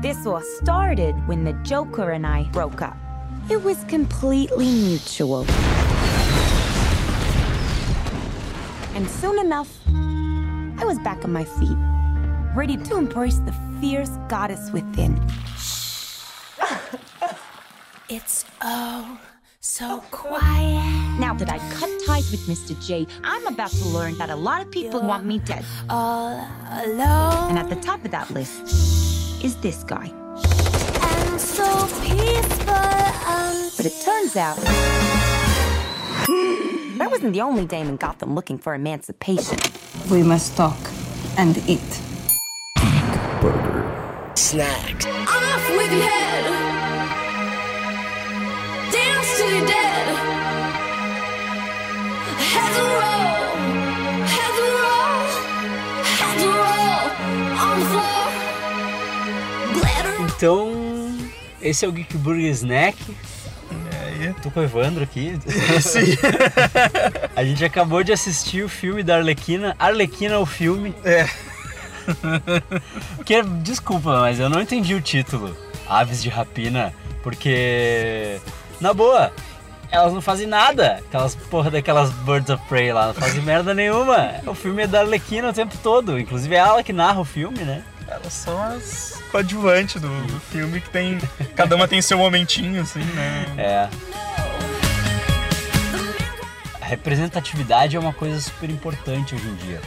[0.00, 2.96] This all started when the Joker and I broke up.
[3.50, 5.44] It was completely mutual.
[8.94, 11.76] And soon enough, I was back on my feet,
[12.54, 15.20] ready to embrace the fierce goddess within.
[18.08, 19.18] It's oh
[19.60, 21.18] so quiet.
[21.18, 22.80] Now that I've cut ties with Mr.
[22.86, 25.64] J, I'm about to learn that a lot of people want me dead.
[25.90, 26.48] All
[26.84, 28.97] alone And at the top of that list
[29.44, 30.06] is this guy.
[30.06, 32.74] and so peaceful.
[32.74, 34.56] Um, But it turns out
[36.98, 39.58] that wasn't the only dame in Gotham looking for emancipation.
[40.10, 40.78] We must talk
[41.36, 41.80] and eat.
[43.40, 44.32] Burger.
[44.34, 45.06] Snacks.
[45.06, 46.57] off with your head.
[60.38, 61.18] Então,
[61.60, 62.96] esse é o Geek Burger Snack.
[64.06, 64.32] aí?
[64.40, 65.36] Tô com o Evandro aqui.
[65.82, 66.16] Sim.
[67.34, 69.74] A gente acabou de assistir o filme da Arlequina.
[69.76, 70.94] Arlequina, o filme.
[71.04, 71.28] É.
[73.16, 75.56] Porque, desculpa, mas eu não entendi o título.
[75.88, 76.94] Aves de Rapina.
[77.20, 78.38] Porque,
[78.80, 79.32] na boa,
[79.90, 81.02] elas não fazem nada.
[81.08, 83.08] Aquelas porra daquelas Birds of Prey lá.
[83.08, 84.34] Não fazem merda nenhuma.
[84.46, 86.16] O filme é da Arlequina o tempo todo.
[86.16, 87.82] Inclusive é ela que narra o filme, né?
[88.30, 91.18] São as coadjuvantes do, do filme que tem.
[91.56, 93.46] Cada uma tem seu momentinho, assim, né?
[93.56, 93.88] É.
[96.80, 99.80] A representatividade é uma coisa super importante hoje em dia.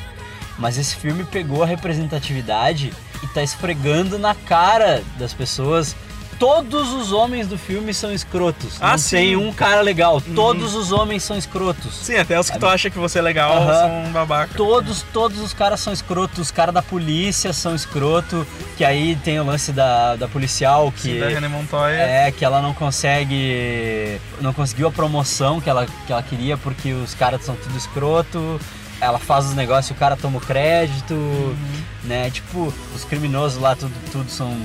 [0.58, 5.96] Mas esse filme pegou a representatividade e tá esfregando na cara das pessoas.
[6.42, 8.78] Todos os homens do filme são escrotos.
[8.82, 9.16] Ah, Não sim.
[9.16, 10.20] tem um cara legal.
[10.20, 11.94] Todos os homens são escrotos.
[11.94, 13.74] Sim, até os que tu acha que você é legal Aham.
[14.04, 14.56] são babaca.
[14.58, 16.40] Todos, todos os caras são escrotos.
[16.40, 18.44] Os caras da polícia são escroto.
[18.76, 21.14] Que aí tem o lance da, da policial que.
[21.14, 21.94] Sim, da René Montoya.
[22.02, 24.20] É, que ela não consegue.
[24.42, 28.60] Não conseguiu a promoção que ela, que ela queria porque os caras são tudo escroto.
[29.00, 31.14] Ela faz os negócios e o cara toma o crédito,
[32.04, 32.32] né?
[32.32, 34.58] Tipo, os criminosos lá, tudo, tudo são.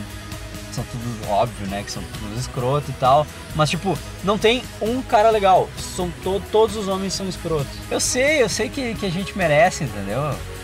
[0.77, 1.83] São tudo óbvio, né?
[1.83, 3.27] Que são tudo escroto e tal.
[3.55, 5.71] Mas, tipo, não tem um cara legal.
[5.79, 7.73] São to todos os homens são escrotos.
[7.91, 10.21] Eu sei, eu sei que, que a gente merece, entendeu?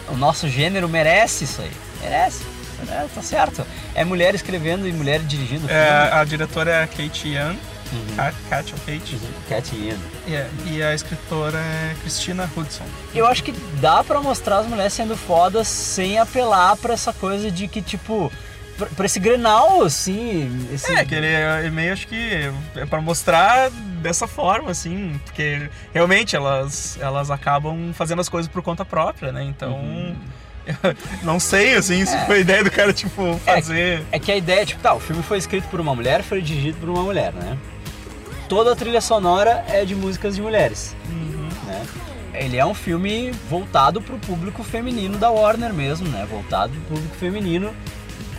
[0.09, 1.73] O nosso gênero merece isso aí.
[2.03, 2.45] Merece.
[2.91, 3.67] É, tá certo.
[3.95, 5.71] É mulher escrevendo e mulher dirigindo.
[5.71, 7.56] É, a diretora é a Kate Young.
[7.93, 8.17] Uhum.
[8.17, 9.19] Kat, Kat ou Kate?
[9.49, 9.99] Cat Ian.
[10.29, 12.84] É, e a escritora é Christina Hudson.
[13.15, 17.50] Eu acho que dá pra mostrar as mulheres sendo fodas sem apelar pra essa coisa
[17.50, 18.31] de que, tipo,
[18.87, 20.69] pra, pra esse grenal, assim.
[20.72, 20.93] Esse...
[20.93, 23.70] É, que ele é meio, acho que é pra mostrar
[24.03, 29.44] dessa forma, assim, porque realmente elas, elas acabam fazendo as coisas por conta própria, né?
[29.44, 30.15] Então, Uhum.
[31.25, 34.03] não sei, assim, se foi a ideia do cara, tipo, fazer...
[34.12, 36.78] É que a ideia, tipo, tá, o filme foi escrito por uma mulher, foi dirigido
[36.78, 37.59] por uma mulher, né?
[38.49, 40.94] Toda a trilha sonora é de músicas de mulheres,
[41.66, 41.87] né?
[42.34, 46.26] Ele é um filme voltado pro público feminino da Warner mesmo, né?
[46.31, 47.75] Voltado pro público feminino,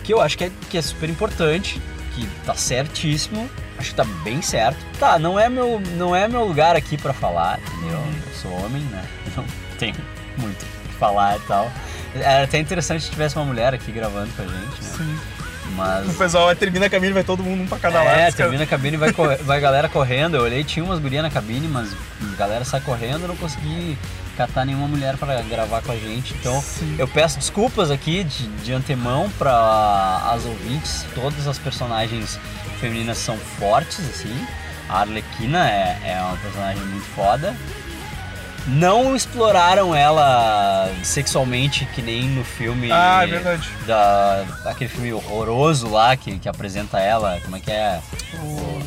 [0.04, 1.80] que eu acho que é, que é super importante,
[2.14, 4.78] que tá certíssimo, acho que tá bem certo.
[5.00, 7.98] Tá, não é meu, não é meu lugar aqui pra falar, entendeu?
[7.98, 9.02] Eu sou homem, né?
[9.36, 9.44] Não
[9.78, 9.96] tenho
[10.38, 11.70] muito o que falar e tal.
[12.14, 14.94] Era até interessante se tivesse uma mulher aqui gravando com a gente, né?
[14.96, 15.18] Sim.
[15.74, 16.08] Mas.
[16.08, 18.08] O pessoal termina a cabine e vai todo mundo um pra cada lado.
[18.08, 19.10] É, os caras- termina a cabine e vai,
[19.42, 20.36] vai galera correndo.
[20.36, 21.92] Eu olhei, tinha umas gurias na cabine, mas
[22.32, 23.98] a galera sai correndo, eu não consegui
[24.36, 26.34] catar nenhuma mulher para gravar com a gente.
[26.34, 26.62] Então
[26.98, 31.04] eu peço desculpas aqui de, de antemão para as ouvintes.
[31.14, 32.38] Todas as personagens
[32.80, 34.46] femininas são fortes, assim.
[34.88, 37.54] A Arlequina é, é uma personagem muito foda.
[38.66, 43.68] Não exploraram ela sexualmente que nem no filme Ah, é verdade.
[43.86, 48.00] da aquele filme horroroso lá que, que apresenta ela, como é que é?
[48.42, 48.82] O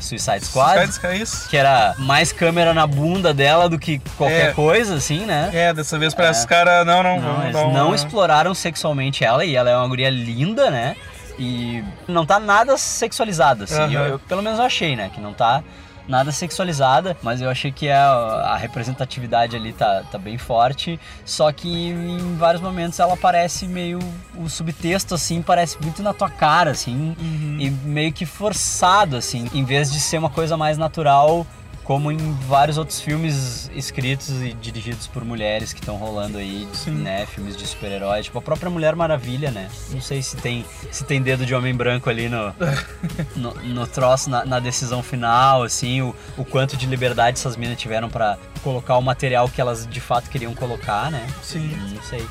[0.00, 0.74] Suicide Squad.
[0.74, 1.48] Suicide Squad, é isso?
[1.48, 4.52] Que era mais câmera na bunda dela do que qualquer É.
[4.52, 5.50] coisa, assim, né?
[5.52, 6.42] É, dessa vez parece É.
[6.42, 7.20] os caras, não, não,
[7.52, 10.96] Não, não exploraram sexualmente ela e ela é uma guria linda, né?
[11.38, 13.74] E não tá nada sexualizada, assim.
[13.80, 13.92] Aham.
[13.92, 15.10] Eu, eu- pelo menos eu achei, né?
[15.14, 15.62] Que não tá
[16.08, 21.50] nada sexualizada, mas eu achei que a, a representatividade ali tá, tá bem forte, só
[21.52, 23.98] que em vários momentos ela parece meio
[24.36, 27.56] o subtexto assim, parece muito na tua cara assim, Uhum.
[27.60, 31.46] e meio que forçado assim, em vez de ser uma coisa mais natural
[31.86, 37.24] como em vários outros filmes escritos e dirigidos por mulheres que estão rolando aí, né?
[37.26, 39.68] Filmes de super-heróis, tipo a própria Mulher Maravilha, né?
[39.90, 42.52] Não sei se tem, se tem dedo de homem branco ali no,
[43.36, 47.78] no, no troço, na, na decisão final, assim, o, o quanto de liberdade essas minas
[47.78, 51.24] tiveram pra colocar o material que elas de fato queriam colocar, né?
[51.40, 51.68] Sim.
[51.94, 52.26] Não sei.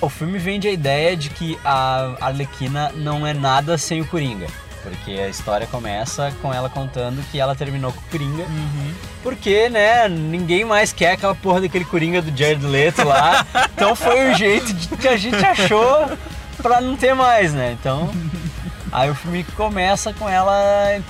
[0.00, 4.48] O filme vende a ideia de que a Arlequina não é nada sem o Coringa.
[4.88, 8.44] Porque a história começa com ela contando que ela terminou com o Coringa.
[9.22, 13.44] Porque, né, ninguém mais quer aquela porra daquele Coringa do Jared Leto lá.
[13.74, 16.08] então foi o jeito de- que a gente achou
[16.62, 17.76] pra não ter mais, né?
[17.78, 18.10] Então.
[18.92, 20.54] Aí o filme começa com ela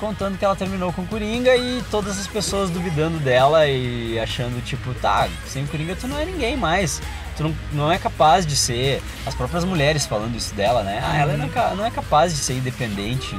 [0.01, 4.65] contando que ela terminou com o Coringa e todas as pessoas duvidando dela e achando,
[4.65, 7.01] tipo, tá, sem o Coringa tu não é ninguém mais.
[7.37, 9.03] Tu não, não é capaz de ser.
[9.27, 11.01] As próprias mulheres falando isso dela, né?
[11.05, 13.37] Ah, ela não é, não é capaz de ser independente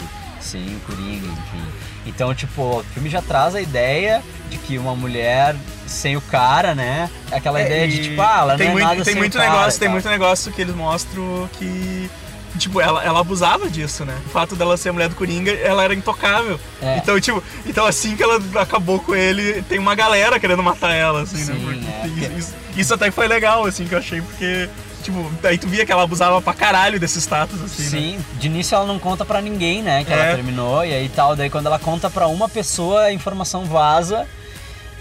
[0.47, 1.65] sem o Coringa, enfim.
[2.05, 5.55] Então, tipo, o filme já traz a ideia de que uma mulher
[5.85, 7.09] sem o cara, né?
[7.31, 9.35] É aquela ideia de tipo, ah, ela tem não é muito, nada tem sem muito
[9.35, 12.09] o cara negócio, e tem muito negócio que eles mostram que
[12.57, 14.17] tipo, ela, ela abusava disso, né?
[14.25, 16.59] O fato dela ser a mulher do Coringa, ela era intocável.
[16.81, 16.97] É.
[16.97, 21.21] Então, tipo, então assim que ela acabou com ele, tem uma galera querendo matar ela,
[21.21, 22.01] assim, Sim, né?
[22.01, 24.69] Porque é, isso, isso até foi legal, assim, que eu achei, porque,
[25.11, 27.89] tipo, aí tu via que ela abusava pra caralho desse status, assim, né?
[27.89, 30.35] Sim, de início ela não conta pra ninguém, né, que ela É.
[30.35, 34.27] terminou e aí tal, daí quando ela conta pra uma pessoa, a informação vaza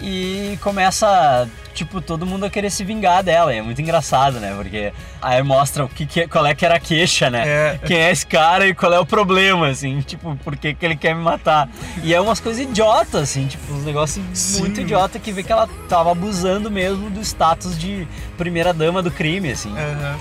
[0.01, 4.53] e começa, tipo, todo mundo a querer se vingar dela, e é muito engraçado, né,
[4.57, 7.79] porque aí mostra o que, que qual é que era a queixa, né, É.
[7.87, 10.97] quem é esse cara e qual é o problema, assim, tipo, por que que ele
[10.97, 11.69] quer me matar,
[12.03, 14.61] e é umas coisas idiotas, assim, tipo, uns negócios Sim.
[14.61, 18.09] muito idiota que vê que ela tava abusando mesmo do status de
[18.39, 20.17] primeira dama do crime, assim, Aham.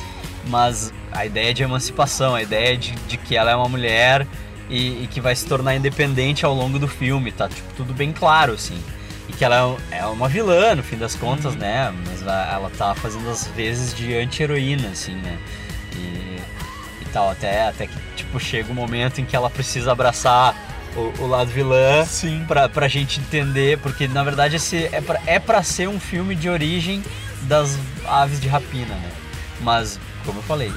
[0.48, 4.28] mas a ideia de emancipação, a ideia de, de que ela é uma mulher
[4.70, 8.12] e, e que vai se tornar independente ao longo do filme, tá tipo, tudo bem
[8.12, 8.78] claro, assim.
[9.38, 11.94] Que ela é um- é uma vilã, no fim das contas, né?
[12.08, 15.38] Mas ela, ela tá fazendo as vezes de anti-heroína, assim, né?
[15.94, 16.40] E,
[17.02, 20.56] e tal, até, até que tipo, chega o momento em que ela precisa abraçar
[20.96, 22.46] o, o lado vilã Sim.
[22.48, 26.34] pra, pra gente entender, porque na verdade esse é pra, é pra ser um filme
[26.36, 27.04] de origem
[27.42, 27.78] das
[28.08, 29.12] aves de rapina, né?
[29.60, 30.72] Mas, como eu falei,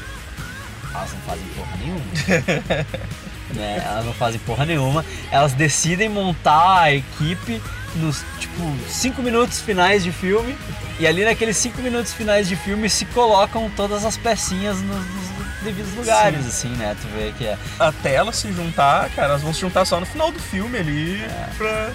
[0.93, 2.85] elas não fazem porra nenhuma.
[3.55, 3.83] né?
[3.87, 5.05] Elas não fazem porra nenhuma.
[5.31, 7.61] Elas decidem montar a equipe
[7.97, 10.57] nos, tipo, cinco minutos finais de filme.
[11.01, 15.63] E ali naqueles cinco minutos finais de filme se colocam todas as pecinhas nos, nos
[15.63, 16.97] devidos lugares, assim, né?
[17.01, 17.57] Tu vê que é.
[17.79, 21.23] Até elas se juntar, cara, elas vão se juntar só no final do filme ali
[21.57, 21.91] pra,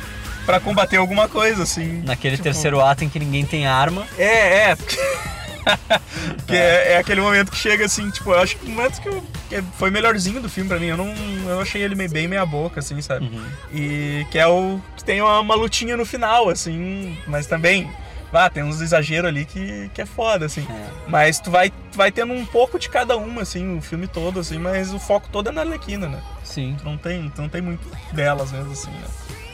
[0.46, 2.02] pra combater alguma coisa, assim.
[2.06, 4.06] Naquele Tipo, terceiro ato em que ninguém tem arma.
[4.18, 4.76] É, é.
[4.76, 4.98] porque-
[6.48, 9.08] que é, é aquele momento que chega assim, tipo, eu acho que o momento que,
[9.08, 9.33] eu- que
[9.78, 10.88] foi melhorzinho do filme pra mim.
[10.88, 11.14] Eu não.
[11.48, 13.26] Eu achei ele meio, bem meia boca, assim, sabe?
[13.26, 13.46] Uhum.
[13.74, 14.80] E que é o.
[14.96, 17.90] que tem uma, uma lutinha no final, assim, mas também.
[18.36, 20.66] Ah, tem uns exageros ali que, que é foda, assim.
[20.68, 20.90] É.
[21.08, 24.40] Mas tu vai, tu vai tendo um pouco de cada uma, assim, o filme todo,
[24.40, 26.20] assim, mas o foco todo é na Arlequina, né?
[26.44, 26.76] Sim.
[26.80, 29.08] Tu não tem, tu não tem muito delas mesmo, assim, né?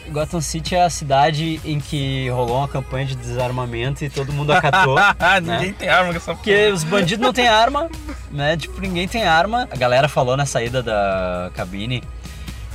[0.10, 4.52] Gotham City é a cidade em que rolou uma campanha de desarmamento e todo mundo
[4.52, 4.98] acatou.
[5.20, 5.58] Ah, né?
[5.58, 6.74] ninguém tem arma essa Porque porra.
[6.74, 7.90] os bandidos não têm arma,
[8.32, 8.56] né?
[8.58, 9.68] Tipo, ninguém tem arma.
[9.72, 12.04] A galera falou na saída da cabine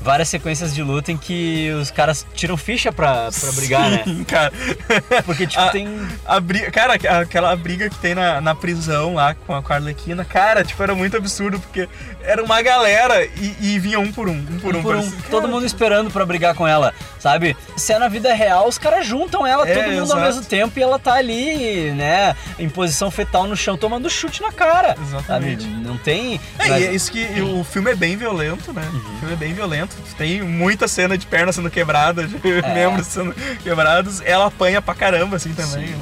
[0.04, 4.02] várias sequências de luta em que os caras tiram ficha pra, pra brigar, né?
[4.04, 4.52] Sim, cara.
[5.24, 5.88] Porque, tipo, Ah, tem.
[6.26, 9.76] A briga, cara, aquela briga que tem na, na prisão lá com a, com a
[9.76, 11.88] Arlequina, cara, tipo, era muito absurdo, porque
[12.22, 14.78] era uma galera e, e vinha um por um, um por um.
[14.78, 17.56] um por um, todo cara, mundo esperando pra brigar com ela, sabe?
[17.76, 20.20] Se é na vida real, os caras juntam ela, É, todo mundo exato.
[20.20, 24.42] ao mesmo tempo e ela tá ali, né, em posição fetal no chão, tomando chute
[24.42, 24.96] na cara.
[25.00, 25.62] Exatamente.
[25.64, 25.74] Sabe?
[25.82, 26.40] Não tem.
[26.58, 28.82] É, mas- e é isso que o filme é bem violento, né?
[28.92, 29.93] O filme é bem violento.
[30.16, 32.38] Tem muita cena de perna sendo quebrada, de
[32.72, 34.20] membros sendo quebrados.
[34.24, 35.94] Ela apanha pra caramba, assim, também.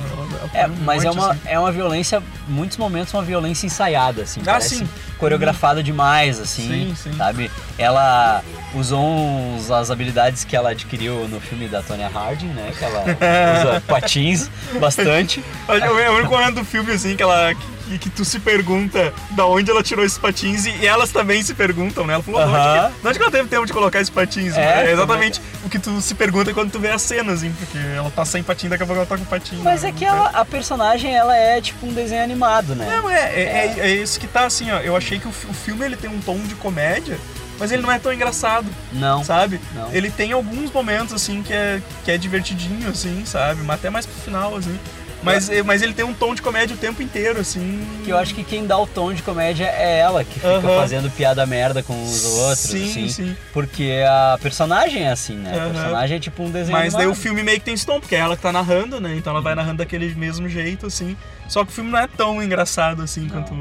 [0.53, 1.41] É, um mas é monte, uma, assim.
[1.47, 4.43] é uma violência, muitos momentos uma violência ensaiada, assim.
[4.47, 4.87] Ah, sim.
[5.19, 7.17] coreografada demais, assim, Sim, sim.
[7.17, 7.51] sabe?
[7.79, 8.43] Ela
[8.75, 12.71] usou uns, as habilidades que ela adquiriu no filme da Tonya Harding, né?
[12.77, 13.05] Que ela
[13.61, 15.43] usa patins bastante.
[15.69, 17.55] É o único momento do filme, assim, que ela.
[17.93, 21.43] Que, que tu se pergunta da onde ela tirou esses patins e, e elas também
[21.43, 22.15] se perguntam, né?
[22.15, 22.91] Ela falou, "De onde Aham.
[22.91, 24.57] que- de onde que ela teve tempo de colocar esses patins?
[24.57, 27.77] É, É, exatamente o que tu se pergunta quando tu vê as cenas, assim, porque
[27.95, 29.61] ela tá sem patins, daqui a pouco ela tá com patins.
[29.63, 29.91] Mas né?
[29.91, 32.87] é que ela, a personagem, ela é tipo um desenho animado, né?
[32.89, 33.43] Não, é, é,
[33.77, 34.79] é, é isso que tá assim, ó.
[34.79, 37.19] Eu achei que o, o filme ele tem um tom de comédia,
[37.59, 39.23] mas ele não é tão engraçado, Não.
[39.23, 39.61] sabe?
[39.75, 39.93] Não.
[39.93, 43.61] Ele tem alguns momentos, assim, que é, que é divertidinho, assim, sabe?
[43.63, 44.79] Mas até mais pro final, assim.
[45.23, 47.81] Mas, mas ele tem um tom de comédia o tempo inteiro, assim.
[48.05, 51.11] Que eu acho que quem dá o tom de comédia é ela, que fica fazendo
[51.11, 53.09] piada merda com os outros, Sim, assim.
[53.09, 53.37] sim.
[53.53, 55.53] Porque a personagem é assim, né?
[55.55, 58.01] A personagem é tipo um desenho Mas daí o filme meio que tem esse tom,
[58.01, 59.15] porque é ela que tá narrando, né?
[59.17, 61.17] Então ela vai narrando daquele mesmo jeito, assim.
[61.49, 63.53] Só que o filme não é tão engraçado, assim, quanto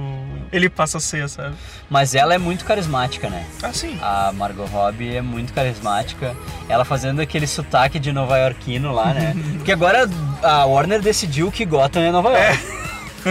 [0.51, 1.55] ele passa a ser, sabe?
[1.89, 3.45] Mas ela é muito carismática, né?
[3.63, 3.97] Assim.
[4.01, 6.35] A Margot Robbie é muito carismática.
[6.67, 9.35] Ela fazendo aquele sotaque de nova iorquino lá, né?
[9.57, 10.09] Porque agora
[10.43, 12.59] a Warner decidiu que Gotham é Nova York.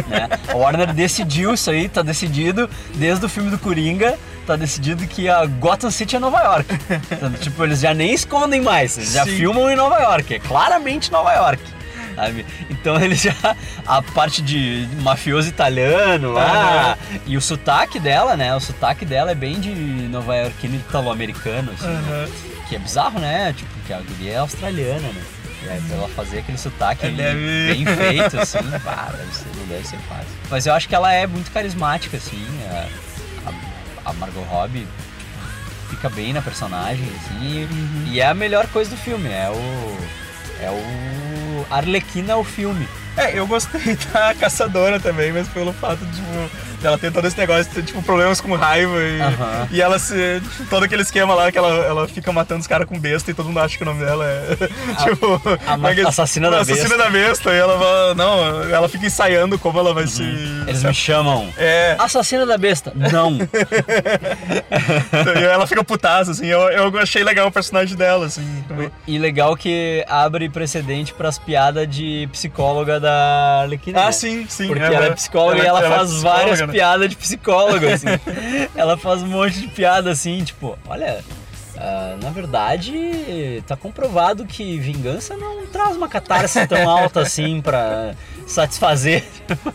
[0.09, 0.29] né?
[0.49, 5.29] A Warner decidiu isso aí, tá decidido desde o filme do Coringa, tá decidido que
[5.29, 6.67] a Gotham City é Nova York.
[7.13, 9.37] Então, tipo, eles já nem escondem mais, eles já Sim.
[9.37, 11.63] filmam em Nova York, é claramente Nova York.
[12.21, 12.47] Sabe?
[12.69, 13.35] Então eles já.
[13.87, 16.97] A parte de mafioso italiano lá.
[17.27, 18.55] E o sotaque dela, né?
[18.55, 19.71] O sotaque dela é bem de
[20.09, 21.87] nova iorquino italo-americano, assim.
[21.89, 22.29] né?
[22.69, 23.53] Que é bizarro, né?
[23.53, 25.23] Tipo, que a guria é australiana, né?
[25.63, 29.67] E pra ela fazer aquele sotaque É, deve- bem feito, assim, pá, deve ser, não
[29.67, 30.27] deve ser fácil.
[30.49, 32.47] Mas eu acho que ela é muito carismática, assim.
[32.71, 33.51] A,
[34.07, 37.65] a, a Margot Robbie tipo, fica bem na personagem, assim.
[37.65, 38.05] Uhum.
[38.07, 39.99] E é a melhor coisa do filme, é o.
[40.63, 41.67] É o.
[41.71, 42.89] Arlequina o filme.
[43.17, 46.23] É, eu gostei da caçadora também, mas pelo fato de,
[46.81, 50.41] dela ter todo esse negócio de ter, tipo, problemas com raiva e, e ela se.
[50.41, 53.35] Tipo, todo aquele esquema lá que ela, ela fica matando os caras com besta e
[53.35, 54.57] todo mundo acha que o nome dela é.
[55.05, 55.41] tipo.
[55.67, 57.05] a aquele- assassina da assassina besta.
[57.05, 57.51] da besta.
[57.53, 58.15] E ela vai.
[58.15, 60.23] Não, ela fica ensaiando como ela vai se.
[60.23, 60.65] Uhum.
[60.67, 61.53] Eles se- me chamam.
[61.57, 62.93] É, Assassina da besta.
[62.95, 63.39] Não.
[65.41, 66.47] e ela fica putaça, assim.
[66.47, 68.65] Eu, eu achei legal o personagem dela, assim.
[69.07, 74.03] E legal que abre precedente pras piadas de psicóloga da Arlequina.
[74.03, 74.13] Ah, né?
[74.13, 74.67] sim, sim.
[74.67, 75.15] Porque é, ela é né?
[75.15, 76.70] psicóloga e ela, é faz várias né?
[76.71, 78.07] Piadas de psicóloga, assim.
[78.75, 81.23] ela faz um monte de piada assim, tipo, olha.
[81.77, 88.15] ah, na verdade, tá comprovado que vingança não traz uma catarse tão alta assim pra
[88.47, 89.25] satisfazer.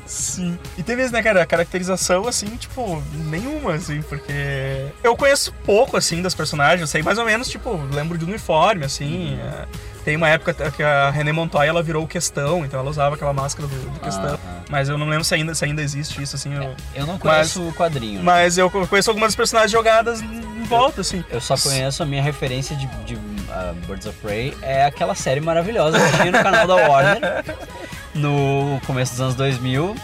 [0.05, 0.57] Sim.
[0.77, 5.95] E teve esse, né, cara, a caracterização, assim, tipo, nenhuma, assim, porque eu conheço pouco,
[5.97, 9.94] assim, das personagens, eu sei mais ou menos, tipo, lembro de uniforme, assim, Uhum.
[10.05, 13.15] É, tem uma época que a René Montoya, ela virou o Questão, então ela usava
[13.15, 14.39] aquela máscara do, do Questão, Aham.
[14.69, 17.67] mas eu não lembro se ainda, se ainda existe isso, assim, eu- Eu não conheço
[17.67, 18.19] o quadrinho.
[18.19, 18.23] né?
[18.23, 21.23] mas eu conheço algumas personagens jogadas em volta, assim.
[21.29, 23.17] Eu só conheço a minha referência de, de
[23.49, 27.43] ah, Birds of Prey, é aquela série maravilhosa que tinha no canal da Warner
[28.13, 29.95] no começo dos anos 2000,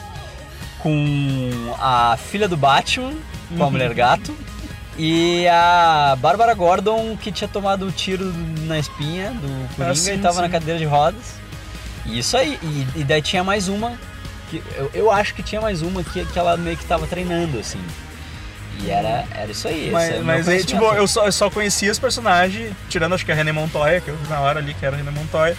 [0.79, 3.13] com a filha do Batman,
[3.57, 4.35] com a Mulher Gato,
[4.97, 8.33] e a Bárbara Gordon, que tinha tomado um tiro
[8.65, 10.41] na espinha do Coringa sim, e tava sim.
[10.41, 11.39] na cadeira de rodas.
[12.05, 13.93] E isso aí, e, e daí tinha mais uma,
[14.49, 17.59] que eu, eu acho que tinha mais uma que, que ela meio que tava treinando,
[17.59, 17.79] assim.
[18.79, 19.87] E era, era isso aí.
[19.87, 23.13] esse é Mas, o mas aí, tipo, eu só, eu só conhecia os personagens, tirando
[23.13, 25.11] acho que a René Montoya, que eu vi na hora ali que era a René
[25.11, 25.55] Montoya.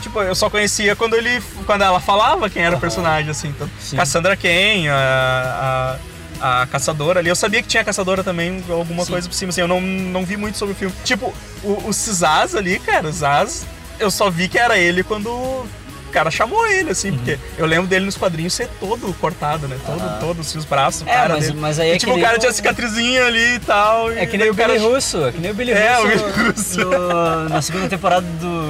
[0.00, 1.42] Tipo, eu só conhecia quando ele.
[1.66, 3.48] Quando ela falava quem era o personagem, assim.
[3.48, 3.96] Então, Sim.
[3.96, 5.96] Cassandra Cain, a, a,
[6.42, 7.28] a caçadora ali.
[7.28, 9.12] Eu sabia que tinha caçadora também, alguma Sim.
[9.12, 9.60] coisa por cima, assim.
[9.60, 10.94] Eu não, não vi muito sobre o filme.
[11.04, 11.32] Tipo,
[11.62, 13.64] o, o Zaz ali, cara, o Zaz,
[14.00, 15.28] eu só vi que era ele quando.
[15.30, 17.16] O cara chamou ele, assim, Uhum.
[17.16, 19.78] porque eu lembro dele nos quadrinhos ser todo cortado, né?
[19.86, 20.18] Todo, Aham.
[20.20, 21.58] todo, assim, os braços, o É, cara mas- dele.
[21.58, 24.12] mas aí E, é tipo, que o cara nem tinha o- cicatrizinha ali e tal.
[24.12, 26.02] É e que nem o daí Billy Russo, é que nem o Billy É, o
[26.02, 26.80] Russo, Billy Russo.
[26.80, 28.61] no- na segunda temporada do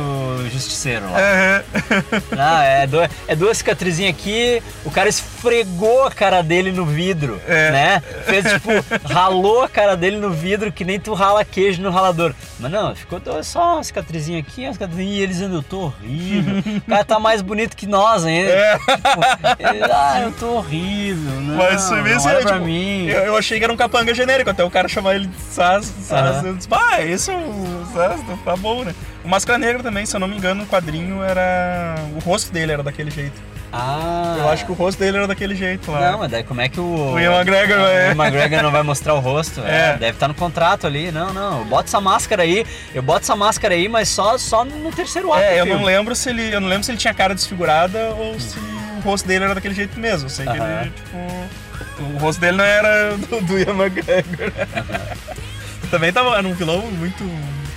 [0.52, 1.18] Justiceiro lá.
[1.18, 1.62] Aham.
[2.38, 7.40] Ah, é, do- é duas cicatrizinhas aqui, o cara esfregou a cara dele no vidro,
[7.48, 7.70] É.
[7.70, 8.02] né?
[8.26, 8.70] Fez tipo,
[9.12, 12.34] ralou a cara dele no vidro que nem tu rala queijo no ralador.
[12.58, 16.62] Mas não, ficou só uma cicatrizinha aqui, uma cicatrizinha, e eles dizendo, eu tô horrível.
[16.76, 18.50] O cara tá mais bonito que nós ainda.
[18.50, 18.78] É.
[18.78, 23.06] Tipo, ah, eu tô horrível, não, Mas você vê não é, tipo, mim.
[23.06, 25.92] Eu, eu achei que era um capanga genérico, até o cara chamar ele de Saz.
[26.02, 26.46] Saz Aham.
[26.48, 28.94] eu disse, ah, esse é o Saz, tá bom, né?
[29.24, 31.94] O Máscara Negra também, se eu não me engano, no quadrinho era.
[32.16, 33.40] O rosto dele era daquele jeito.
[33.72, 34.34] Ah.
[34.38, 36.12] Eu acho que o rosto dele era daquele jeito lá.
[36.12, 37.12] Não, mas daí como é que o.
[37.12, 37.82] O Ian McGregor, o.
[37.82, 39.62] Ian McGregor não vai mostrar o rosto?
[39.72, 39.92] É.
[39.92, 39.96] É.
[39.96, 41.10] deve estar no contrato ali.
[41.10, 41.64] Não, não.
[41.64, 42.66] Bota essa máscara aí.
[42.94, 45.42] Eu boto essa máscara aí, mas só, só no terceiro ato.
[45.42, 45.78] É, eu filme.
[45.80, 46.54] não lembro se ele.
[46.54, 49.74] Eu não lembro se ele tinha cara desfigurada ou se o rosto dele era daquele
[49.74, 50.26] jeito mesmo.
[50.26, 52.12] Eu sei que ele, tipo.
[52.14, 54.52] O rosto dele não era do, do Ian McGregor.
[55.90, 57.24] Também tava, era um vilão muito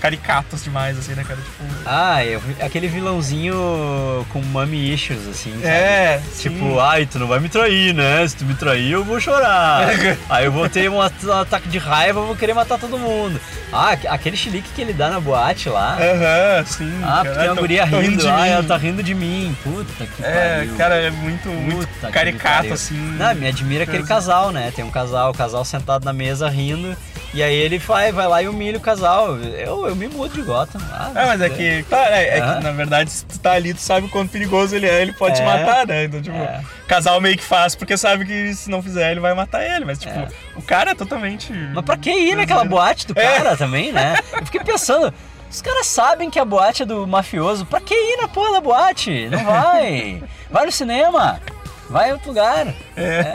[0.06, 1.40] caricatos demais, assim, né, cara?
[1.40, 1.64] Tipo.
[1.86, 5.52] Ah, eu, vi- aquele vilãozinho com mommy issues, assim.
[5.54, 5.68] sabe?
[5.68, 6.80] É, Tipo, sim.
[6.80, 8.28] ai, tu não vai me trair, né?
[8.28, 9.88] Se tu me trair, eu vou chorar.
[10.30, 13.40] Aí eu vou ter um, at- ataque de raiva, eu vou querer matar todo mundo.
[13.74, 15.98] Ah, aque- aquele chilique que ele dá na boate lá.
[16.00, 17.02] Aham, sim.
[17.04, 18.48] Ah, porque tem uma tô- guria tô rindo, de ah, mim.
[18.48, 19.58] ela tá rindo de mim.
[19.64, 20.76] Puta que É, pariu.
[20.76, 22.96] cara, é muito, muito caricato, assim.
[23.18, 24.72] Não, me admira aquele casal, né?
[24.76, 26.96] Tem um casal, o casal sentado na mesa rindo.
[27.36, 29.36] E aí ele vai, vai lá e humilha o casal.
[29.38, 30.80] Eu, eu me mudo de Gotham.
[30.90, 33.74] Ah, É, mas é que, tá, é, é que na verdade, se tu tá ali,
[33.74, 35.46] tu sabe o quanto perigoso ele é, ele pode te É.
[35.46, 36.06] matar, né?
[36.06, 36.62] Então, tipo, É.
[36.84, 39.84] o casal meio que faz porque sabe que se não fizer, ele vai matar ele.
[39.84, 40.30] Mas, tipo, É.
[40.56, 41.52] o cara é totalmente.
[41.52, 43.22] Mas pra que ir naquela boate do É.
[43.38, 44.16] cara também, né?
[44.32, 45.14] Eu fiquei pensando,
[45.52, 47.66] os caras sabem que a boate é do mafioso.
[47.66, 49.28] Pra que ir na porra da boate?
[49.30, 50.24] Não vai.
[50.50, 51.42] Vai no cinema.
[51.90, 52.68] Vai em outro lugar.
[52.96, 53.34] É.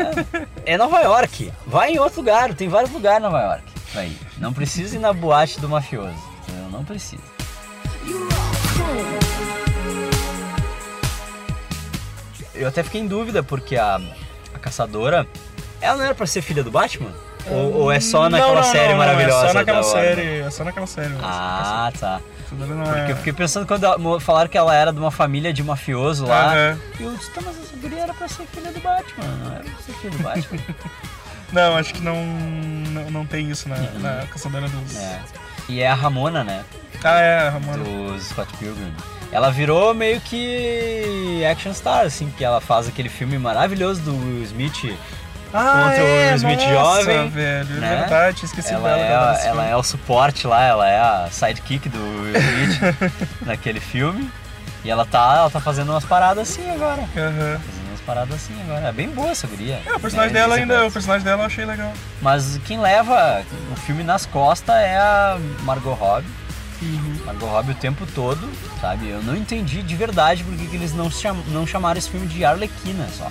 [0.64, 1.52] É Nova York.
[1.66, 2.52] Vai em outro lugar.
[2.54, 3.69] Tem vários lugares em Nova York.
[3.94, 4.16] Ir.
[4.38, 6.14] Não precisa ir na boate do mafioso.
[6.42, 6.70] entendeu?
[6.70, 7.22] Não precisa.
[12.54, 14.00] eu até fiquei em dúvida, porque a,
[14.54, 15.26] a caçadora,
[15.80, 17.12] ela não era pra ser filha do Batman?
[17.50, 19.46] Ou, ou é só Não, naquela não, série não, não, maravilhosa?
[19.46, 20.38] É só naquela série.
[20.40, 21.14] É só naquela série.
[21.22, 22.20] Ah, tá.
[22.52, 25.52] Não Porque é- eu fiquei pensando quando ela- falaram que ela era de uma família
[25.52, 26.52] de mafioso lá.
[26.52, 26.78] Aham.
[26.98, 29.64] E eu disse, tá, mas essa guria era pra ser filha do Batman, não era
[29.64, 30.60] pra ser filha do Batman.
[31.52, 34.96] Não, acho que não, não, não tem isso na, na Caçadora dos...
[34.96, 35.20] é.
[35.68, 36.64] E é a Ramona, né?
[37.04, 37.78] Ah, é, Ramona.
[37.84, 38.92] do Scott Pilgrim.
[39.32, 44.42] Ela virou meio que action star, assim, que ela faz aquele filme maravilhoso do Will
[44.44, 44.96] Smith.
[45.52, 46.70] Ah, contra o é, Smith nossa,
[47.04, 47.96] jovem, velho, é né?
[48.00, 48.98] verdade, esqueci Ela dela.
[49.00, 49.68] é, a- ela filme.
[49.70, 53.12] é o suporte lá, ela é a sidekick do Will Smith
[53.46, 54.30] naquele filme.
[54.84, 57.02] E ela tá, ela tá fazendo umas paradas assim agora.
[57.16, 57.60] Aham.
[58.10, 58.88] Paradas assim agora.
[58.88, 59.80] É bem boa essa guria.
[59.86, 61.92] É, o personagem É, dela ainda, o personagem dela eu achei legal.
[62.20, 66.26] Mas quem leva o filme nas costas é a Margot Robbie.
[67.24, 68.50] Margot Robbie o tempo todo,
[68.80, 69.08] sabe?
[69.10, 72.26] Eu não entendi de verdade por que que eles não, cham- não chamaram esse filme
[72.26, 73.30] de Arlequina só.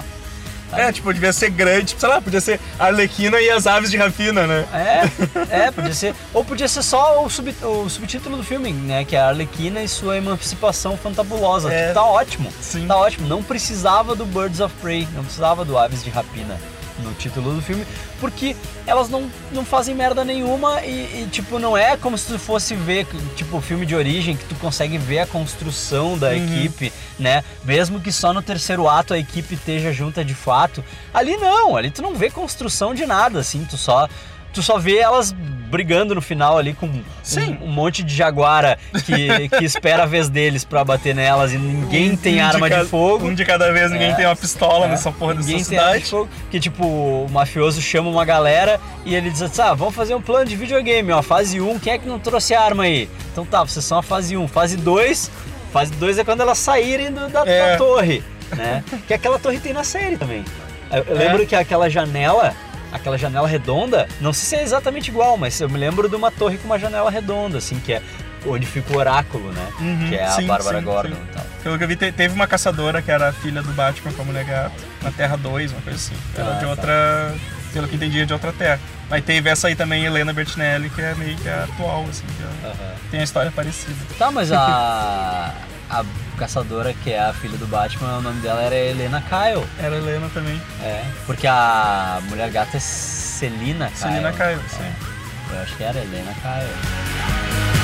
[0.74, 3.98] É, tipo, devia ser grande, tipo, sei lá, podia ser Arlequina e as aves de
[3.98, 4.66] rapina, né?
[4.74, 6.14] É, é, podia ser.
[6.34, 9.04] Ou podia ser só o, sub- o subtítulo do filme, né?
[9.06, 11.72] Que é a Arlequina e sua emancipação fantabulosa.
[11.74, 11.82] É.
[11.82, 12.54] Tipo, tá ótimo.
[12.62, 12.88] Sim.
[12.88, 13.28] Tá ótimo.
[13.28, 16.58] Não precisava do Birds of Prey, não precisava do Aves de Rapina
[17.00, 17.86] no título do filme,
[18.20, 22.40] porque elas não, não fazem merda nenhuma e, e, tipo, não é como se tu
[22.40, 27.44] fosse ver, tipo, filme de origem, que tu consegue ver a construção da equipe, né?
[27.64, 30.84] Mesmo que só no terceiro ato a equipe esteja junta de fato.
[31.14, 34.08] Ali não, ali tu não vê construção de nada, assim, tu só.
[34.52, 35.36] Tu só vê elas
[35.70, 37.04] brigando no final ali com um,
[37.62, 42.12] um monte de jaguara que, que espera a vez deles pra bater nelas e ninguém
[42.12, 43.28] Um- tem um arma de, ca- fogo.
[43.28, 44.16] Um de cada vez, ninguém É.
[44.16, 46.10] tem uma pistola É, nessa porra dessa Ninguém tem arma de cidade.
[46.10, 46.30] fogo.
[46.52, 50.22] Que tipo, o mafioso chama uma galera e ele diz assim: ah, vamos fazer um
[50.22, 51.22] plano de videogame, ó.
[51.22, 53.10] Fase 1, quem é que não trouxe arma aí?
[53.32, 54.48] Então tá, vocês são a fase 1.
[54.48, 55.32] Fase 2,
[55.72, 57.78] fase 2 é quando elas saírem do- da, da É.
[57.78, 58.24] torre,
[58.56, 58.84] né?
[59.08, 60.44] que aquela torre tem na série também.
[60.92, 61.18] Eu, É.
[61.20, 62.54] lembro que aquela janela.
[62.92, 66.32] Aquela janela redonda, não sei se é exatamente igual, mas eu me lembro de uma
[66.32, 68.02] torre com uma janela redonda, assim, que é
[68.46, 69.68] onde fica o oráculo, né?
[69.80, 71.22] Uhum, que é a sim, Bárbara sim, Gordon sim.
[71.30, 71.46] e tal.
[71.64, 74.26] Pelo que eu vi, te- teve uma caçadora que era filha do Batman com a
[74.26, 76.16] mulher gato, na Terra 2, uma coisa assim.
[76.38, 76.68] Ah, de tá.
[76.70, 77.36] outra,
[77.74, 78.80] pelo que entendi, é de outra terra.
[79.10, 82.66] Mas teve essa aí também, Helena Bertinelli, que é meio que a atual, assim, que
[82.66, 82.76] Aham.
[83.12, 83.96] tem a história parecida.
[84.18, 85.54] Tá, mas a.
[85.90, 86.04] A
[86.38, 89.66] caçadora, que é a filha do Batman, o nome dela era Helena Kyle.
[89.80, 91.04] Era a Helena também, É.
[91.26, 93.98] Porque a mulher gata é Celina Kyle.
[93.98, 94.84] Celina sim.
[94.84, 97.80] É, Eu acho que era Helena Kyle.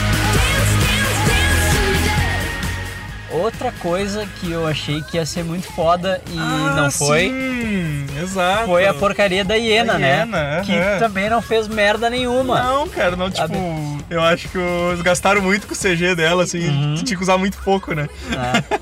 [3.32, 7.28] Outra coisa que eu achei que ia ser muito foda e não Ah, foi.
[7.30, 8.66] Sim, exato.
[8.68, 10.18] Foi a porcaria da hiena, Da né?
[10.20, 11.00] hiena, que aham.
[11.00, 12.62] também não fez merda nenhuma.
[12.64, 13.95] Não, cara, não, tipo, Sabe?
[14.10, 16.96] Eu acho que eles gastaram muito com o CG dela, assim, Uhum.
[16.96, 18.08] tinha que usar muito pouco, né?
[18.30, 18.80] né?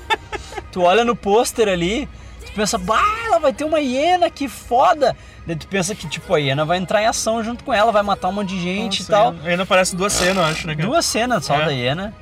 [0.72, 2.08] tu olha no pôster ali,
[2.46, 5.16] tu pensa, bah, ela vai ter uma hiena, que foda!
[5.46, 8.02] Daí tu pensa que, tipo, a hiena vai entrar em ação junto com ela, vai
[8.02, 9.30] matar um monte de gente e Nossa, tal.
[9.32, 10.88] Ainda, ainda aparece duas cenas, eu acho, né, cara?
[10.88, 11.64] Duas cenas só É.
[11.66, 12.14] da hiena.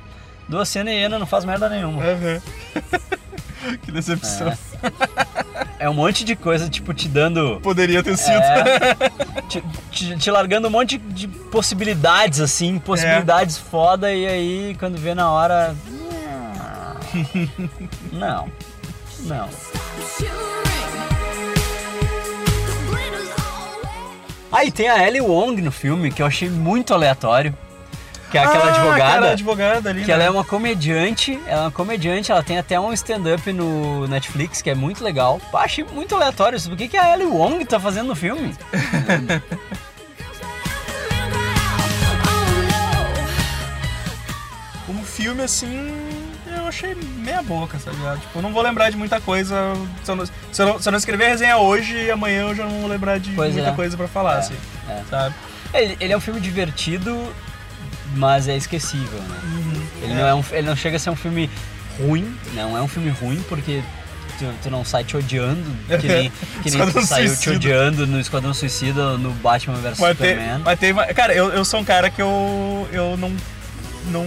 [0.49, 2.01] Duas cenas e a hiena não faz merda nenhuma.
[2.03, 2.41] Aham.
[3.81, 4.49] que decepção.
[4.49, 4.57] É
[5.89, 7.59] um monte de coisa, tipo, te dando.
[7.61, 8.35] Poderia ter sido.
[8.37, 14.97] É, te, te- te largando um monte de possibilidades, assim, possibilidades foda, e aí quando
[14.97, 15.75] vê na hora.
[18.11, 18.49] Não.
[19.21, 19.47] Não.
[24.51, 24.69] always.
[24.69, 27.55] Ah, tem a Ellie Wong no filme, que eu achei muito aleatório.
[28.33, 29.03] Que é aquela Ah, advogada.
[29.11, 30.13] Aquela advogada ali, Que né?
[30.15, 34.59] ela é uma comediante, ela é uma comediante, ela tem até um stand-up no Netflix
[34.59, 35.39] que é muito legal.
[35.51, 36.73] Pá, achei muito aleatório isso.
[36.73, 38.55] O que, que a Ellie Wong tá fazendo no filme?
[44.85, 45.91] Como filme, assim,
[46.47, 48.19] eu achei meia boca, tá ligado?
[48.21, 49.55] Tipo, não vou lembrar de muita coisa.
[50.03, 52.55] Se eu não, se eu não, se eu não escrever a resenha hoje, amanhã eu
[52.55, 53.73] já não vou lembrar de Pois muita é.
[53.73, 54.55] coisa pra falar, É, assim.
[54.89, 55.01] é.
[55.09, 55.35] Sabe?
[55.73, 57.33] Ele, ele é um filme divertido,
[58.13, 59.37] mas é esquecível, né?
[60.01, 61.49] Ele, Não é um, ele não chega a ser um filme
[61.99, 63.81] ruim, não é um filme ruim, porque
[64.39, 65.63] tu, tu não sai te odiando,
[66.01, 66.31] que nem,
[66.63, 67.55] que nem tu saiu te Suicida.
[67.55, 70.61] odiando no Esquadrão Suicida, no Batman vs tem, Superman.
[70.63, 73.31] mas tem Cara, eu, eu sou um cara que eu, eu não,
[74.11, 74.25] não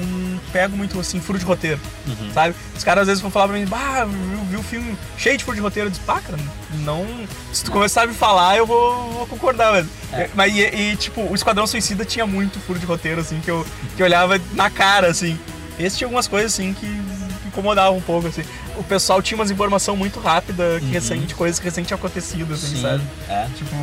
[0.53, 1.81] pego muito assim, furo de roteiro.
[2.07, 2.33] Uhum.
[2.33, 2.55] Sabe?
[2.77, 4.07] Os caras às vezes vão falar pra mim, bah,
[4.51, 5.89] viu, o filme cheio de furo de roteiro.
[5.89, 6.39] Eu disse, pá, cara,
[6.85, 7.07] não.
[7.53, 9.87] Se tu começar a me falar, eu vou, vou concordar, mas.
[10.12, 10.31] É.
[10.35, 13.67] Mas e, e, tipo, o Esquadrão Suicida tinha muito furo de roteiro, assim, que eu,
[13.97, 15.39] que eu olhava na cara, assim.
[15.79, 16.87] Esse tinha algumas coisas assim que,
[17.47, 18.43] incomodavam um pouco, assim.
[18.77, 22.67] O pessoal tinha umas informações muito rápidas, que recente, coisas que recente tinham acontecido, assim,
[22.69, 22.77] Uhum.
[22.77, 23.03] Sim, sabe?
[23.29, 23.47] é.
[23.57, 23.77] Tipo.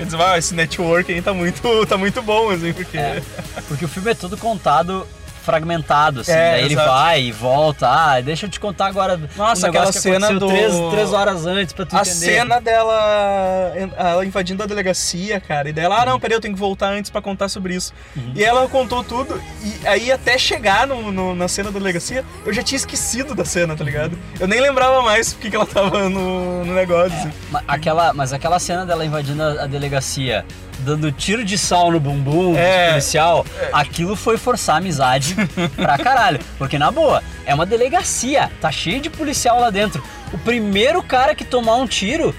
[0.00, 2.96] Eu dizia, ah, esse network aí tá muito, tá muito bom, assim, porque.
[2.96, 3.22] É.
[3.68, 5.06] Porque o filme é todo contado
[5.40, 6.32] fragmentado, assim.
[6.32, 6.88] É, Daí ele exato.
[6.90, 7.88] vai e volta.
[7.88, 9.18] Ah, deixa eu te contar agora.
[9.36, 12.14] Nossa, um aquela que cena do- Três, três horas antes pra tu A entender.
[12.14, 15.68] cena dela ela invadindo a delegacia, cara.
[15.68, 17.92] E daí ela, ah, não, peraí, eu tenho que voltar antes pra contar sobre isso.
[18.16, 18.32] Uhum.
[18.34, 19.40] E ela contou tudo.
[19.62, 23.44] E aí, até chegar no, no- na cena da delegacia, eu já tinha esquecido da
[23.44, 24.18] cena, tá ligado?
[24.38, 27.16] Eu nem lembrava mais porque que ela tava no, no negócio.
[27.16, 27.32] assim.
[27.50, 30.44] Ma- Aquela, mas aquela cena dela invadindo a, a delegacia,
[30.80, 32.86] dando tiro de sal no bumbum É.
[32.86, 35.36] do policial, aquilo foi forçar a amizade
[35.76, 36.40] pra caralho.
[36.58, 40.02] Porque, na boa, é uma delegacia, tá cheio de policial lá dentro.
[40.32, 42.34] O primeiro cara que tomar um tiro,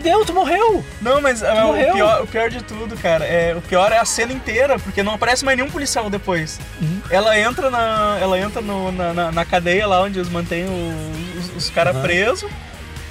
[0.00, 0.84] deu, tu morreu.
[1.00, 1.92] Não, mas ah, o, morreu.
[1.94, 5.14] pior, o pior de tudo, cara, é, o pior é a cena inteira, porque não
[5.14, 6.58] aparece mais nenhum policial depois.
[6.80, 7.00] Uhum.
[7.10, 8.18] Ela entra na.
[8.20, 11.96] Ela entra no- na, na, na cadeia lá onde eles mantêm o- os, os caras
[11.96, 12.02] Uhum.
[12.02, 12.50] presos.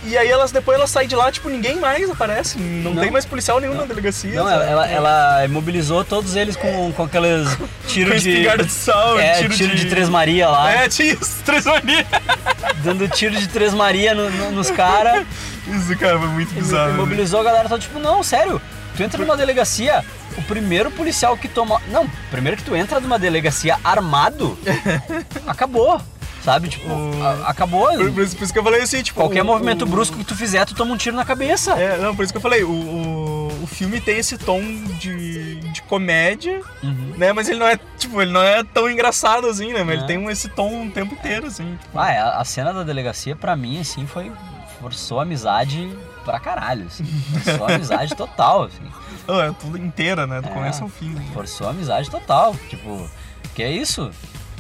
[0.08, 2.58] E aí elas depois elas saem de lá, tipo, ninguém mais aparece.
[2.58, 3.02] Não, Não.
[3.02, 4.32] tem mais policial nenhum na delegacia.
[4.34, 7.48] Não, ela, ela, ela imobilizou todos eles com, com aqueles
[7.88, 8.48] tiros de.
[8.48, 9.86] de sal, É, tiro, tiro, de...
[9.86, 10.72] Três Maria lá.
[10.72, 12.06] É, tinha isso, Três Maria.
[12.84, 15.26] Dando tiro de Três Maria no- no- nos caras.
[15.68, 16.88] Isso, cara, foi muito bizarro.
[16.90, 16.94] né?
[16.94, 18.62] Imobilizou a galera, tá tipo, não, sério.
[18.96, 20.04] Tu entra numa delegacia,
[20.38, 21.82] o primeiro policial que toma.
[21.92, 24.58] Não, primeiro que tu entra numa delegacia armado,
[25.46, 26.02] acabou.
[26.48, 26.70] Sabe?
[26.70, 26.88] Tipo,
[27.22, 27.88] a- acabou.
[27.98, 29.20] Por, por isso, por isso que eu falei assim, tipo.
[29.20, 31.74] Qualquer o- movimento o- brusco que tu fizer, tu toma um tiro na cabeça.
[31.74, 34.62] É, não, por isso que eu falei, o, o, o filme tem esse tom
[34.98, 37.16] de, de comédia, Uhum.
[37.18, 37.34] né?
[37.34, 39.84] Mas ele não é, tipo, ele não é tão engraçado assim, né?
[39.84, 40.08] Mas ele É.
[40.08, 41.78] tem um- esse tom o tempo inteiro, assim.
[41.82, 42.00] tipo.
[42.00, 44.32] Ah, é, a, a cena da delegacia, pra mim, assim, foi.
[44.80, 45.92] Forçou a amizade
[46.24, 46.86] pra caralho.
[46.88, 47.04] Assim.
[47.44, 48.84] Forçou a amizade total, assim.
[49.30, 50.40] Oh, é tudo inteira, né?
[50.40, 50.52] Do É.
[50.52, 51.10] começo ao fim.
[51.10, 51.22] né?
[51.34, 52.56] Forçou a amizade total.
[52.70, 53.10] Tipo,
[53.54, 54.10] que é isso?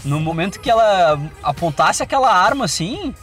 [0.05, 3.13] No momento que ela apontasse aquela arma assim,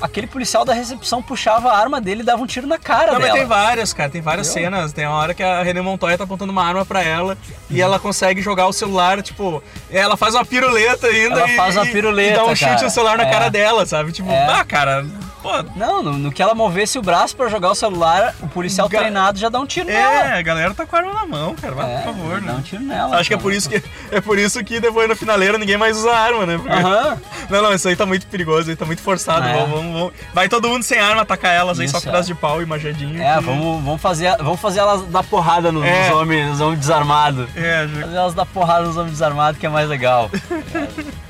[0.00, 3.20] aquele policial da recepção puxava a arma dele e dava um tiro na cara Não,
[3.20, 3.38] mas dela.
[3.38, 4.70] tem várias, cara, tem várias Entendeu?
[4.72, 4.92] cenas.
[4.92, 7.38] Tem uma hora que a René Montoya tá apontando uma arma pra ela
[7.70, 11.40] e ela consegue jogar o celular, tipo, ela faz uma piruleta ainda.
[11.40, 12.82] Ela e, faz uma piruleta, E dá um chute cara.
[12.82, 13.30] no celular na É.
[13.30, 14.12] cara dela, sabe?
[14.12, 14.46] Tipo, É.
[14.50, 15.06] ah, cara,
[15.44, 15.62] pô.
[15.76, 18.98] Não, no, no que ela movesse o braço pra jogar o celular, o policial Ga-
[19.00, 20.14] treinado já dá um tiro nela.
[20.14, 21.74] É, a galera tá com a arma na mão, cara.
[21.74, 22.58] Vai, É, por favor, dá né?
[22.58, 23.16] um tiro nela.
[23.18, 25.96] Acho que é por isso que é por isso que depois na finaleira ninguém mais
[25.96, 26.56] usa arma, né?
[26.58, 26.74] Porque-.
[27.50, 29.46] Não, não, isso aí tá muito perigoso, aí tá muito forçado.
[29.46, 29.52] É.
[29.52, 30.12] Vamos, vamos, vamos.
[30.32, 32.34] Vai todo mundo sem arma atacar elas aí, só Isso, com pedaço é.
[32.34, 33.22] de pau e machadinho.
[33.22, 36.08] É, que- vamos, vamos, fazer, vamos fazer elas dar porrada nos, É.
[36.08, 37.46] nos homens, nos homens desarmados.
[37.54, 40.30] É, já- Fazer elas dar porrada nos homens desarmados que é mais legal.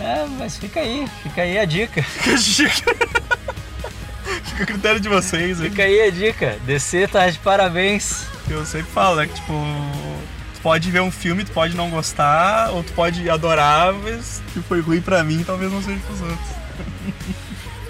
[0.00, 2.02] É, mas fica aí, fica aí a dica.
[4.44, 5.60] Fica a critério de vocês.
[5.60, 6.58] Fica aí a dica.
[6.64, 8.24] DC tá de parabéns.
[8.48, 9.26] Eu sempre falo, né?
[9.26, 9.52] Que tipo,
[10.54, 14.60] tu pode ver um filme, tu pode não gostar, ou tu pode adorar, mas que
[14.60, 16.48] foi ruim pra mim, talvez não seja pros outros.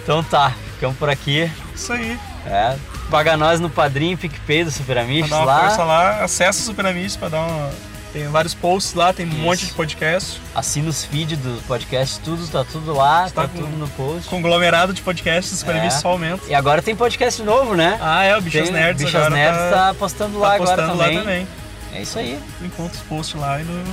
[0.03, 1.51] Então tá, ficamos por aqui.
[1.75, 2.19] Isso aí.
[2.47, 2.77] É,
[3.11, 5.61] paga nós no padrinho PicPay do Super uma lá.
[5.61, 7.71] força lá, acessa o Super Amigos pra dar uma.
[8.13, 9.39] Tem vários posts lá, tem um Isso.
[9.39, 10.41] monte de podcast.
[10.55, 14.29] Assina os feeds do podcast, tudo, tá tudo lá, tá, Tá tudo no post.
[14.29, 15.91] Conglomerado de podcasts, Super É.
[15.91, 16.43] Só aumenta.
[16.49, 17.99] E agora tem podcast novo, né?
[18.01, 20.71] Ah, é, o Bichas Tem- Nerds Bichas agora Nerds tá, tá postando lá tá agora
[20.83, 21.17] postando também.
[21.17, 21.49] lá também.
[21.93, 22.39] É isso aí.
[22.63, 23.85] Encontra os posts lá e no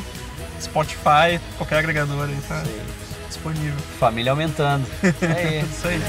[0.61, 2.81] Spotify, qualquer agregador aí tá Isso aí.
[3.27, 3.75] disponível.
[3.99, 4.85] Família aumentando.
[5.21, 5.63] É.
[5.69, 6.01] Isso aí.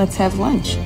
[0.00, 0.78] Let's have lunch.